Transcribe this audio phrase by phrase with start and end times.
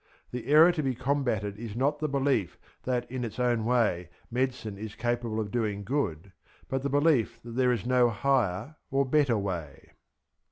[0.31, 4.75] The error to be combated is not the belief that, in its own way, medicine
[4.75, 6.31] is capable of doing good,
[6.67, 9.91] but the belief that there is no higher or better way.